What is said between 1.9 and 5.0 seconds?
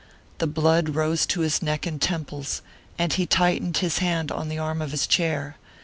temples, and he tightened his hand on the arm of